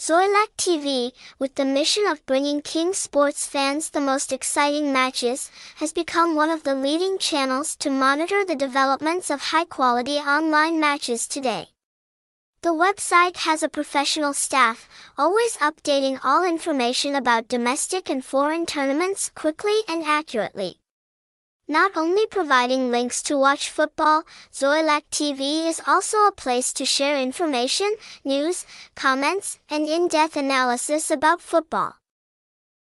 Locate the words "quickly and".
19.34-20.02